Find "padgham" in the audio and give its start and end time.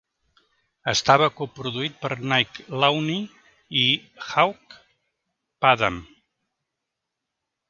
5.67-6.01